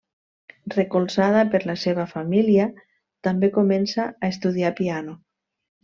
[0.75, 2.65] Recolzada per la seva família,
[3.29, 5.19] també comença a estudiar piano.